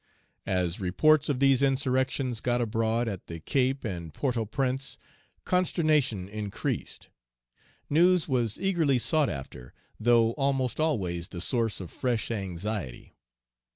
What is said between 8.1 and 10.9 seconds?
was eagerly sought after, though almost